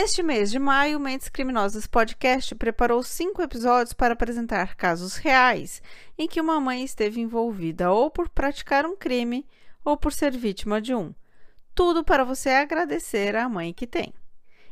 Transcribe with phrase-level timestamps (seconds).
[0.00, 5.82] Neste mês de maio, Mentes Criminosas Podcast preparou cinco episódios para apresentar casos reais
[6.16, 9.44] em que uma mãe esteve envolvida ou por praticar um crime
[9.84, 11.12] ou por ser vítima de um.
[11.74, 14.14] Tudo para você agradecer à mãe que tem.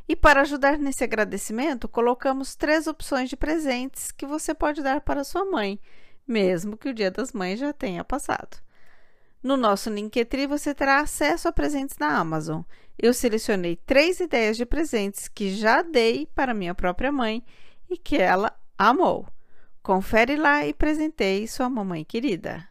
[0.09, 5.25] E para ajudar nesse agradecimento, colocamos três opções de presentes que você pode dar para
[5.25, 5.81] sua mãe,
[6.25, 8.59] mesmo que o Dia das Mães já tenha passado.
[9.43, 12.63] No nosso Linktree você terá acesso a presentes na Amazon.
[12.99, 17.45] Eu selecionei três ideias de presentes que já dei para minha própria mãe
[17.89, 19.29] e que ela amou.
[19.83, 22.67] Confere lá e presenteie sua mamãe querida.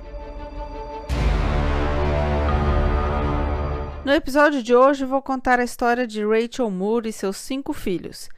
[4.05, 8.29] No episódio de hoje, vou contar a história de Rachel Moore e seus cinco filhos: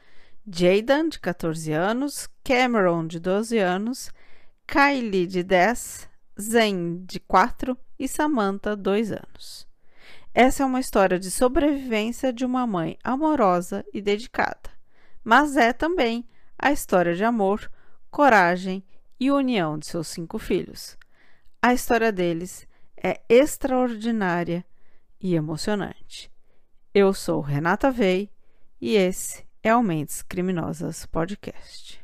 [0.46, 4.10] Jaden, de 14 anos, Cameron, de 12 anos,
[4.66, 6.08] Kylie, de 10,
[6.40, 9.66] Zen, de 4 e Samantha, 2 anos.
[10.32, 14.75] Essa é uma história de sobrevivência de uma mãe amorosa e dedicada
[15.26, 16.24] mas é também
[16.56, 17.68] a história de amor,
[18.12, 18.84] coragem
[19.18, 20.96] e união de seus cinco filhos.
[21.60, 22.64] A história deles
[22.96, 24.64] é extraordinária
[25.20, 26.30] e emocionante.
[26.94, 28.30] Eu sou Renata Vei
[28.80, 32.00] e esse é o Mentes Criminosas Podcast.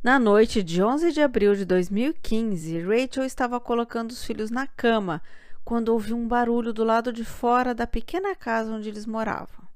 [0.00, 5.20] Na noite de 11 de abril de 2015, Rachel estava colocando os filhos na cama
[5.64, 9.66] quando ouviu um barulho do lado de fora da pequena casa onde eles moravam.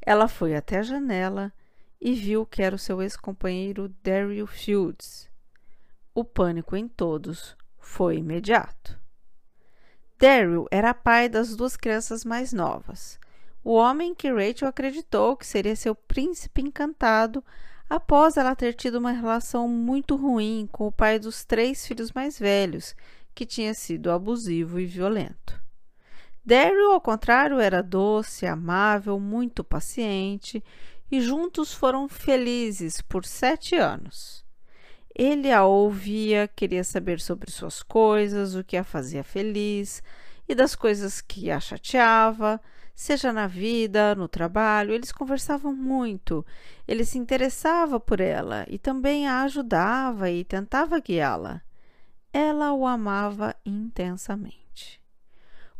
[0.00, 1.52] Ela foi até a janela
[2.00, 5.28] e viu que era o seu ex-companheiro Daryl Fields.
[6.14, 8.98] O pânico em todos foi imediato.
[10.18, 13.18] Daryl era pai das duas crianças mais novas,
[13.68, 17.44] o homem que Rachel acreditou que seria seu príncipe encantado
[17.86, 22.38] após ela ter tido uma relação muito ruim com o pai dos três filhos mais
[22.38, 22.94] velhos,
[23.38, 25.62] que tinha sido abusivo e violento.
[26.44, 30.60] Daryl, ao contrário, era doce, amável, muito paciente
[31.08, 34.44] e juntos foram felizes por sete anos.
[35.14, 40.02] Ele a ouvia, queria saber sobre suas coisas, o que a fazia feliz
[40.48, 42.60] e das coisas que a chateava,
[42.92, 44.92] seja na vida, no trabalho.
[44.92, 46.44] Eles conversavam muito.
[46.88, 51.62] Ele se interessava por ela e também a ajudava e tentava guiá-la
[52.32, 55.00] ela o amava intensamente.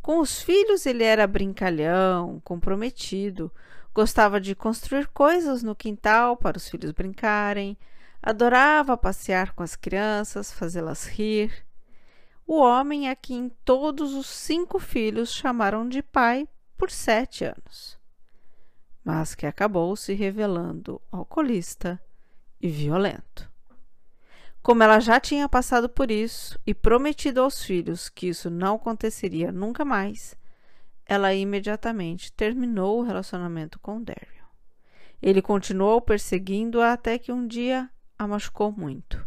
[0.00, 3.52] Com os filhos ele era brincalhão, comprometido,
[3.94, 7.76] gostava de construir coisas no quintal para os filhos brincarem,
[8.22, 11.66] adorava passear com as crianças, fazê-las rir.
[12.46, 17.98] O homem a quem todos os cinco filhos chamaram de pai por sete anos,
[19.04, 22.00] mas que acabou se revelando alcoolista
[22.60, 23.50] e violento.
[24.68, 29.50] Como ela já tinha passado por isso e prometido aos filhos que isso não aconteceria
[29.50, 30.36] nunca mais,
[31.06, 34.44] ela imediatamente terminou o relacionamento com Daryl.
[35.22, 39.26] Ele continuou perseguindo-a até que um dia a machucou muito.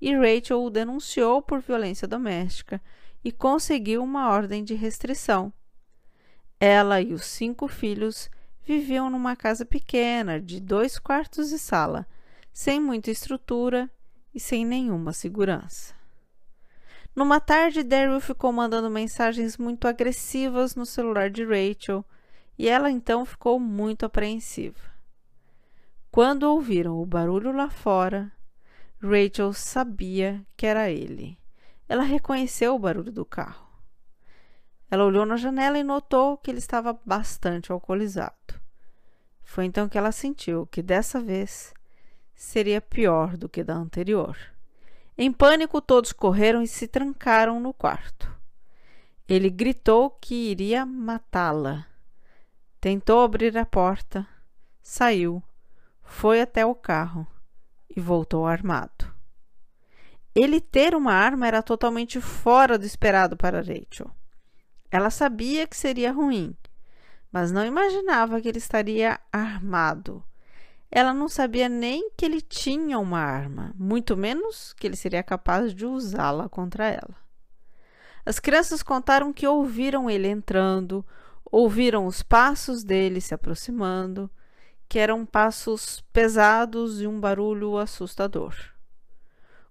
[0.00, 2.80] E Rachel o denunciou por violência doméstica
[3.22, 5.52] e conseguiu uma ordem de restrição.
[6.58, 8.30] Ela e os cinco filhos
[8.64, 12.06] viviam numa casa pequena, de dois quartos e sala,
[12.50, 13.90] sem muita estrutura
[14.34, 15.94] e sem nenhuma segurança.
[17.14, 22.04] Numa tarde, Daryl ficou mandando mensagens muito agressivas no celular de Rachel
[22.56, 24.90] e ela então ficou muito apreensiva.
[26.10, 28.32] Quando ouviram o barulho lá fora,
[29.02, 31.38] Rachel sabia que era ele.
[31.88, 33.66] Ela reconheceu o barulho do carro.
[34.90, 38.60] Ela olhou na janela e notou que ele estava bastante alcoolizado.
[39.42, 41.72] Foi então que ela sentiu que dessa vez
[42.40, 44.34] seria pior do que da anterior.
[45.16, 48.34] Em pânico, todos correram e se trancaram no quarto.
[49.28, 51.86] Ele gritou que iria matá-la.
[52.80, 54.26] Tentou abrir a porta,
[54.80, 55.42] saiu,
[56.02, 57.26] foi até o carro
[57.94, 59.14] e voltou armado.
[60.34, 64.10] Ele ter uma arma era totalmente fora do esperado para Rachel.
[64.90, 66.56] Ela sabia que seria ruim,
[67.30, 70.24] mas não imaginava que ele estaria armado
[70.90, 75.72] ela não sabia nem que ele tinha uma arma, muito menos que ele seria capaz
[75.72, 77.16] de usá-la contra ela.
[78.26, 81.06] As crianças contaram que ouviram ele entrando,
[81.44, 84.28] ouviram os passos dele se aproximando,
[84.88, 88.54] que eram passos pesados e um barulho assustador.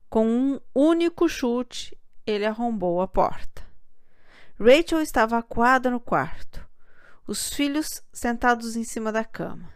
[0.09, 3.67] Com um único chute, ele arrombou a porta.
[4.57, 6.65] Rachel estava acuada no quarto,
[7.27, 9.69] os filhos sentados em cima da cama,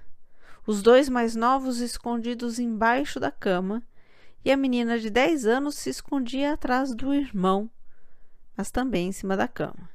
[0.65, 3.83] os dois mais novos escondidos embaixo da cama,
[4.45, 7.69] e a menina de dez anos se escondia atrás do irmão,
[8.55, 9.89] mas também em cima da cama.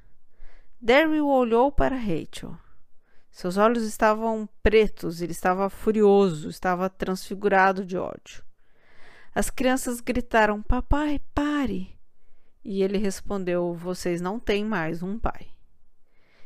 [0.81, 2.56] Daryl olhou para Rachel.
[3.31, 8.43] Seus olhos estavam pretos, ele estava furioso, estava transfigurado de ódio.
[9.35, 11.97] As crianças gritaram: Papai, pare!
[12.64, 15.49] E ele respondeu: Vocês não têm mais um pai.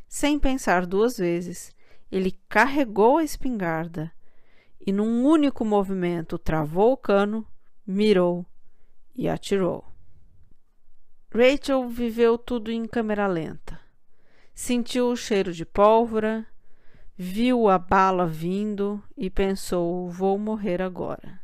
[0.09, 1.75] Sem pensar duas vezes,
[2.13, 4.13] ele carregou a espingarda
[4.79, 7.47] e, num único movimento, travou o cano,
[7.87, 8.45] mirou
[9.15, 9.83] e atirou.
[11.35, 13.81] Rachel viveu tudo em câmera lenta.
[14.55, 16.47] Sentiu o cheiro de pólvora,
[17.17, 21.41] viu a bala vindo e pensou: vou morrer agora.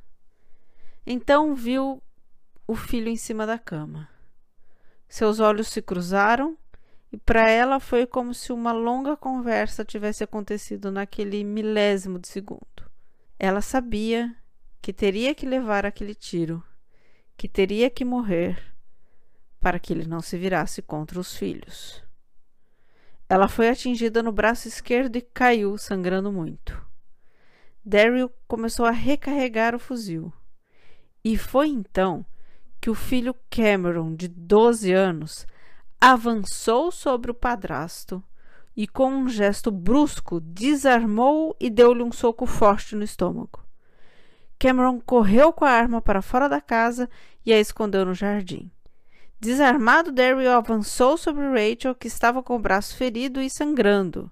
[1.07, 2.03] Então viu
[2.67, 4.07] o filho em cima da cama.
[5.09, 6.59] Seus olhos se cruzaram
[7.11, 12.91] e para ela foi como se uma longa conversa tivesse acontecido naquele milésimo de segundo.
[13.39, 14.35] Ela sabia
[14.83, 16.63] que teria que levar aquele tiro,
[17.37, 18.75] que teria que morrer
[19.61, 22.03] para que ele não se virasse contra os filhos.
[23.29, 26.87] Ela foi atingida no braço esquerdo e caiu, sangrando muito.
[27.85, 30.33] Daryl começou a recarregar o fuzil.
[31.25, 32.25] E foi então
[32.81, 35.47] que o filho Cameron, de 12 anos,
[36.01, 38.23] avançou sobre o padrasto
[38.77, 43.65] e, com um gesto brusco, desarmou e deu-lhe um soco forte no estômago.
[44.59, 47.09] Cameron correu com a arma para fora da casa
[47.45, 48.71] e a escondeu no jardim.
[49.41, 54.31] Desarmado, Daryl avançou sobre Rachel, que estava com o braço ferido e sangrando.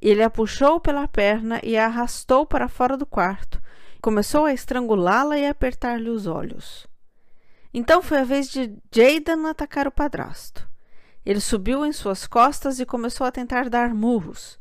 [0.00, 3.60] Ele a puxou pela perna e a arrastou para fora do quarto.
[4.00, 6.86] Começou a estrangulá-la e apertar-lhe os olhos.
[7.72, 10.69] Então foi a vez de Jaden atacar o padrasto.
[11.24, 14.58] Ele subiu em suas costas e começou a tentar dar murros.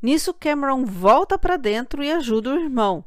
[0.00, 3.04] Nisso, Cameron volta para dentro e ajuda o irmão,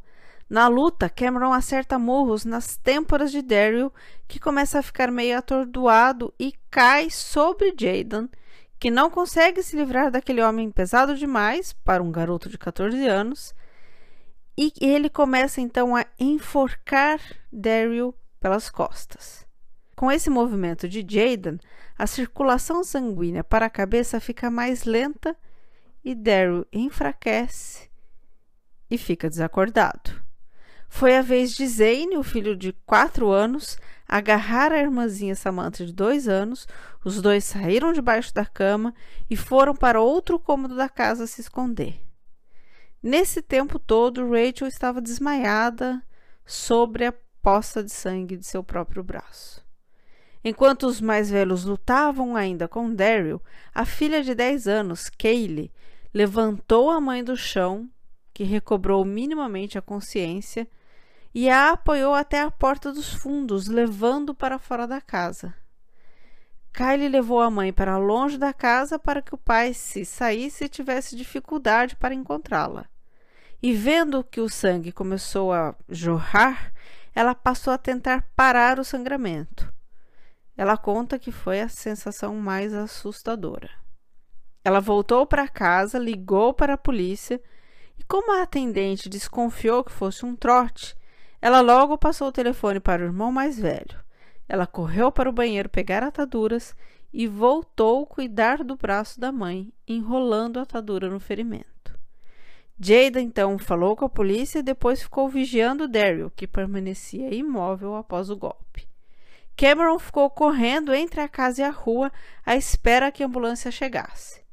[0.49, 3.91] na luta, Cameron acerta murros nas têmporas de Daryl,
[4.27, 8.29] que começa a ficar meio atordoado e cai sobre Jaden,
[8.79, 13.55] que não consegue se livrar daquele homem pesado demais para um garoto de 14 anos.
[14.55, 17.19] E ele começa então a enforcar
[17.51, 19.44] Daryl pelas costas.
[19.95, 21.57] Com esse movimento de Jaden,
[21.97, 25.35] a circulação sanguínea para a cabeça fica mais lenta
[26.03, 27.89] e Daryl enfraquece
[28.91, 30.23] e fica desacordado.
[30.87, 33.77] Foi a vez de Zane, o filho de quatro anos,
[34.07, 36.67] agarrar a irmãzinha Samantha de dois anos.
[37.03, 38.93] Os dois saíram debaixo da cama
[39.29, 42.01] e foram para outro cômodo da casa se esconder.
[43.01, 46.01] Nesse tempo todo, Rachel estava desmaiada
[46.45, 49.64] sobre a poça de sangue de seu próprio braço.
[50.47, 53.41] Enquanto os mais velhos lutavam ainda com Daryl,
[53.73, 55.71] a filha de dez anos, Kaylee,
[56.13, 57.89] levantou a mãe do chão
[58.31, 60.67] que recobrou minimamente a consciência,
[61.33, 65.53] e a apoiou até a porta dos fundos, levando para fora da casa.
[66.73, 71.15] Kylie levou a mãe para longe da casa para que o pai, se saísse, tivesse
[71.15, 72.85] dificuldade para encontrá-la.
[73.63, 76.71] E vendo que o sangue começou a jorrar,
[77.15, 79.74] ela passou a tentar parar o sangramento.
[80.57, 83.69] Ela conta que foi a sensação mais assustadora.
[84.63, 87.41] Ela voltou para casa, ligou para a polícia
[87.99, 90.95] e como a atendente desconfiou que fosse um trote,
[91.41, 94.03] ela logo passou o telefone para o irmão mais velho.
[94.47, 96.75] Ela correu para o banheiro pegar ataduras
[97.13, 101.97] e voltou cuidar do braço da mãe, enrolando a atadura no ferimento.
[102.79, 108.29] Jada então falou com a polícia e depois ficou vigiando Daryl, que permanecia imóvel após
[108.29, 108.87] o golpe.
[109.55, 112.11] Cameron ficou correndo entre a casa e a rua
[112.45, 114.43] à espera que a ambulância chegasse.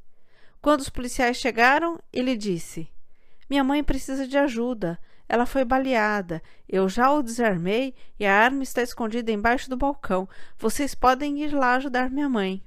[0.61, 2.89] Quando os policiais chegaram, ele disse:
[3.49, 4.99] minha mãe precisa de ajuda.
[5.27, 6.41] Ela foi baleada.
[6.67, 10.27] Eu já o desarmei e a arma está escondida embaixo do balcão.
[10.57, 12.63] Vocês podem ir lá ajudar minha mãe.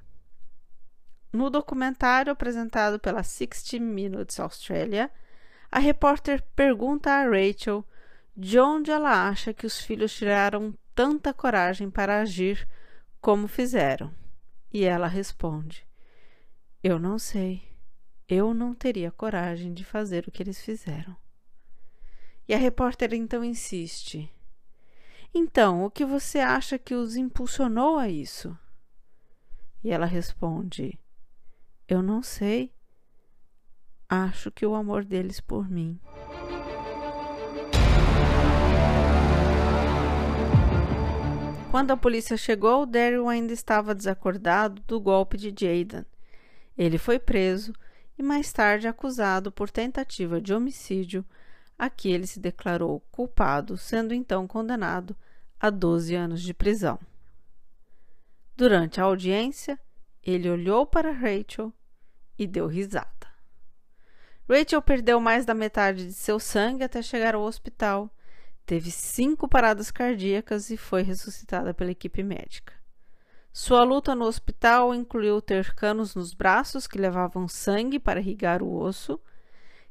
[1.32, 5.10] No documentário apresentado pela 60 Minutes Australia,
[5.70, 7.84] a repórter pergunta a Rachel
[8.36, 12.66] de onde ela acha que os filhos tiraram tanta coragem para agir
[13.20, 14.12] como fizeram.
[14.72, 15.86] E ela responde:
[16.82, 17.62] Eu não sei.
[18.26, 21.14] Eu não teria coragem de fazer o que eles fizeram.
[22.48, 24.32] E a repórter então insiste:
[25.32, 28.58] Então, o que você acha que os impulsionou a isso?
[29.84, 30.98] E ela responde:
[31.86, 32.74] Eu não sei.
[34.08, 36.00] Acho que o amor deles por mim.
[41.76, 46.06] Quando a polícia chegou, Daryl ainda estava desacordado do golpe de Jaden.
[46.74, 47.74] Ele foi preso
[48.16, 51.22] e mais tarde acusado por tentativa de homicídio,
[51.78, 55.14] a que ele se declarou culpado, sendo então condenado
[55.60, 56.98] a 12 anos de prisão.
[58.56, 59.78] Durante a audiência,
[60.22, 61.70] ele olhou para Rachel
[62.38, 63.28] e deu risada.
[64.48, 68.10] Rachel perdeu mais da metade de seu sangue até chegar ao hospital.
[68.66, 72.74] Teve cinco paradas cardíacas e foi ressuscitada pela equipe médica.
[73.52, 78.74] Sua luta no hospital incluiu ter canos nos braços que levavam sangue para irrigar o
[78.74, 79.20] osso,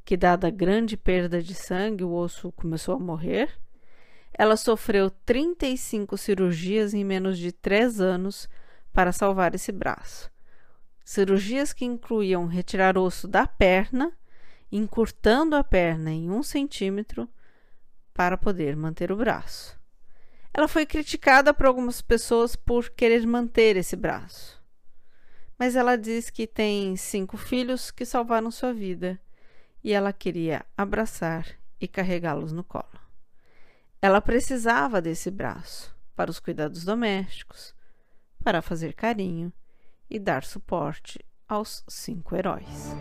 [0.03, 3.57] que, dada a grande perda de sangue, o osso começou a morrer.
[4.33, 8.49] Ela sofreu 35 cirurgias em menos de três anos
[8.91, 10.29] para salvar esse braço.
[11.05, 14.11] Cirurgias que incluíam retirar osso da perna,
[14.69, 17.29] encurtando a perna em um centímetro
[18.15, 19.77] para poder manter o braço.
[20.53, 24.63] Ela foi criticada por algumas pessoas por querer manter esse braço.
[25.59, 29.19] Mas ela diz que tem cinco filhos que salvaram sua vida
[29.83, 31.45] e ela queria abraçar
[31.79, 32.99] e carregá-los no colo.
[34.01, 37.75] Ela precisava desse braço para os cuidados domésticos,
[38.41, 39.51] para fazer carinho
[40.09, 42.95] e dar suporte aos cinco heróis.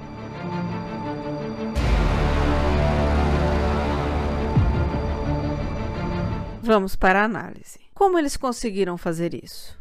[6.67, 7.79] Vamos para a análise.
[7.93, 9.79] Como eles conseguiram fazer isso?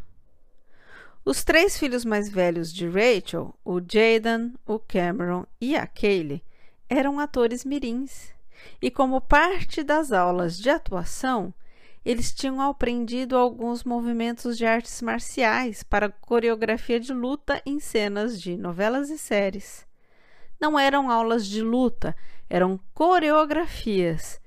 [1.23, 6.43] Os três filhos mais velhos de Rachel, o Jaden, o Cameron e a Kaylee,
[6.89, 8.33] eram atores mirins.
[8.81, 11.53] E como parte das aulas de atuação,
[12.03, 18.57] eles tinham aprendido alguns movimentos de artes marciais para coreografia de luta em cenas de
[18.57, 19.87] novelas e séries.
[20.59, 22.13] Não eram aulas de luta,
[22.49, 24.37] eram coreografias.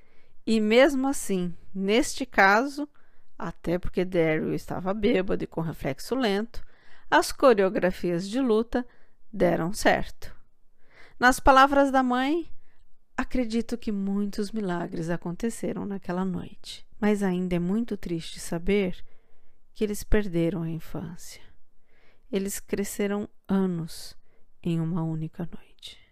[0.47, 2.89] E mesmo assim, Neste caso,
[3.39, 6.65] até porque Daryl estava bêbado e com reflexo lento,
[7.11, 8.83] as coreografias de luta
[9.31, 10.35] deram certo.
[11.21, 12.51] Nas palavras da mãe,
[13.15, 19.05] acredito que muitos milagres aconteceram naquela noite, mas ainda é muito triste saber
[19.75, 21.43] que eles perderam a infância.
[22.33, 24.17] Eles cresceram anos
[24.63, 26.06] em uma única noite.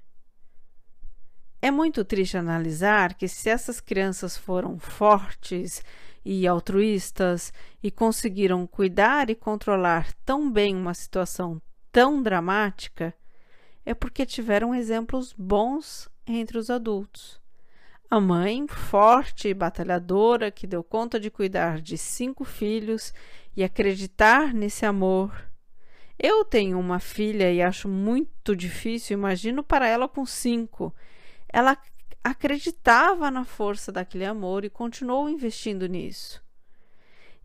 [1.64, 5.82] É muito triste analisar que, se essas crianças foram fortes
[6.22, 11.58] e altruístas e conseguiram cuidar e controlar tão bem uma situação
[11.90, 13.14] tão dramática,
[13.82, 17.40] é porque tiveram exemplos bons entre os adultos.
[18.10, 23.10] A mãe, forte e batalhadora, que deu conta de cuidar de cinco filhos
[23.56, 25.50] e acreditar nesse amor.
[26.18, 30.94] Eu tenho uma filha e acho muito difícil, imagino para ela com cinco
[31.54, 31.78] ela
[32.24, 36.42] acreditava na força daquele amor e continuou investindo nisso.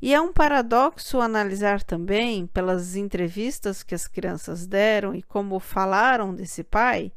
[0.02, 6.34] E é um paradoxo analisar também, pelas entrevistas que as crianças deram e como falaram
[6.34, 7.12] desse pai,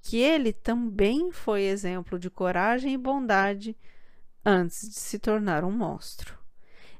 [0.00, 3.76] que ele também foi exemplo de coragem e bondade
[4.44, 6.38] antes de se tornar um monstro.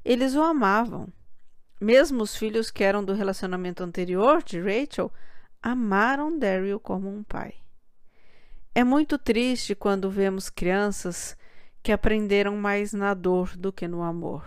[0.03, 1.07] Eles o amavam.
[1.79, 5.09] Mesmo os filhos que eram do relacionamento anterior de Rachel
[5.61, 7.62] amaram Daryl como um pai.
[8.75, 11.37] É muito triste quando vemos crianças
[11.83, 14.43] que aprenderam mais na dor do que no amor.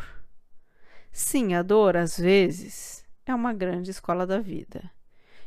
[1.12, 4.90] Sim, a dor, às vezes, é uma grande escola da vida.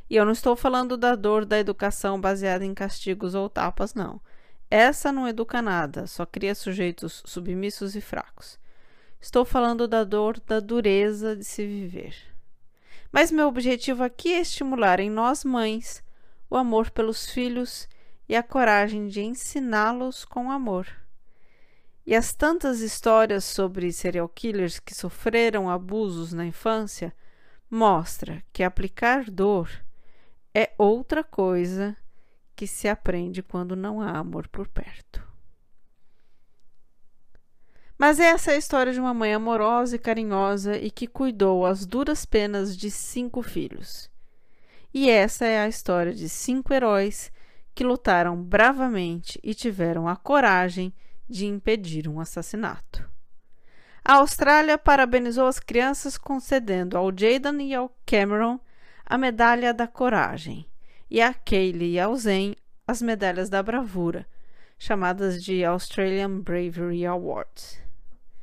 [0.09, 4.21] E eu não estou falando da dor da educação baseada em castigos ou tapas, não.
[4.71, 8.57] Essa não educa nada, só cria sujeitos submissos e fracos.
[9.19, 12.15] Estou falando da dor da dureza de se viver.
[13.11, 16.01] Mas meu objetivo aqui é estimular em nós mães
[16.49, 17.89] o amor pelos filhos
[18.29, 20.87] e a coragem de ensiná-los com amor.
[22.05, 27.13] E as tantas histórias sobre serial killers que sofreram abusos na infância
[27.69, 29.69] mostra que aplicar dor
[30.53, 31.97] é outra coisa
[32.55, 35.27] que se aprende quando não há amor por perto.
[37.97, 41.85] Mas essa é a história de uma mãe amorosa e carinhosa e que cuidou às
[41.85, 44.09] duras penas de cinco filhos.
[44.93, 47.31] E essa é a história de cinco heróis
[47.79, 50.93] que lutaram bravamente e tiveram a coragem
[51.29, 53.09] de impedir um assassinato.
[54.03, 58.59] A Austrália parabenizou as crianças concedendo ao Jaden e ao Cameron
[59.05, 60.65] a medalha da coragem
[61.09, 62.53] e a Kaylee e ao Zen
[62.85, 64.27] as medalhas da bravura,
[64.77, 67.81] chamadas de Australian Bravery Awards.